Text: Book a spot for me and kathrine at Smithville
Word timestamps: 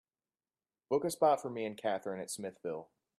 Book 0.89 1.05
a 1.05 1.11
spot 1.11 1.43
for 1.43 1.51
me 1.51 1.63
and 1.63 1.77
kathrine 1.77 2.19
at 2.21 2.31
Smithville 2.31 2.89